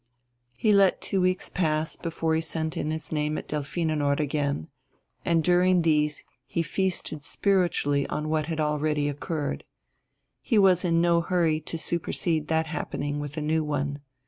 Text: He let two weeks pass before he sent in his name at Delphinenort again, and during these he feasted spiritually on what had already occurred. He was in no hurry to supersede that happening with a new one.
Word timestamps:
He 0.55 0.71
let 0.71 0.99
two 0.99 1.21
weeks 1.21 1.47
pass 1.51 1.95
before 1.95 2.33
he 2.33 2.41
sent 2.41 2.75
in 2.75 2.89
his 2.89 3.11
name 3.11 3.37
at 3.37 3.47
Delphinenort 3.47 4.19
again, 4.19 4.67
and 5.23 5.43
during 5.43 5.83
these 5.83 6.23
he 6.47 6.63
feasted 6.63 7.23
spiritually 7.23 8.07
on 8.07 8.27
what 8.27 8.47
had 8.47 8.59
already 8.59 9.07
occurred. 9.07 9.63
He 10.41 10.57
was 10.57 10.83
in 10.83 11.01
no 11.01 11.21
hurry 11.21 11.59
to 11.61 11.77
supersede 11.77 12.47
that 12.47 12.65
happening 12.65 13.19
with 13.19 13.37
a 13.37 13.41
new 13.43 13.63
one. 13.63 13.99